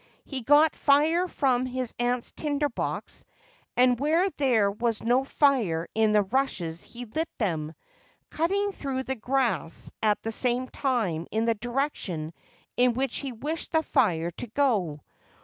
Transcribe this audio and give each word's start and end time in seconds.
He 0.25 0.41
got 0.41 0.75
fire 0.75 1.27
from 1.27 1.67
his 1.67 1.93
aunt's 1.99 2.31
tinder 2.31 2.69
box, 2.69 3.23
and 3.77 3.99
where 3.99 4.31
there 4.31 4.71
was 4.71 5.03
no 5.03 5.23
fire 5.23 5.87
in 5.93 6.11
the 6.11 6.23
rushes 6.23 6.81
he 6.81 7.05
lit 7.05 7.29
them, 7.37 7.75
cutting 8.31 8.71
through 8.71 9.03
the 9.03 9.13
grass 9.13 9.91
at 10.01 10.19
the 10.23 10.31
same 10.31 10.67
time 10.69 11.27
in 11.29 11.45
the 11.45 11.53
direction 11.53 12.33
in 12.77 12.95
which 12.95 13.17
he 13.17 13.31
wished 13.31 13.73
the 13.73 13.83
fire 13.83 14.31
to 14.31 14.47
go. 14.47 15.01